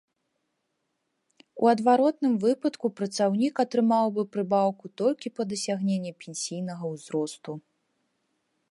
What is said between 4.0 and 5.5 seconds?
бы прыбаўку толькі па